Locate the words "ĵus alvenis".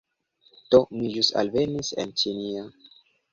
1.17-1.93